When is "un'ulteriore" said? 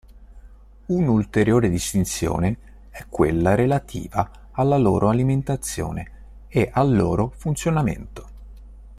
0.87-1.69